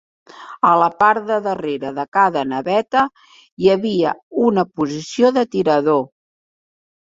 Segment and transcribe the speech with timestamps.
[0.67, 3.03] A la part de darrere de cada naveta
[3.65, 4.15] hi havia
[4.47, 6.03] una posició de tirador.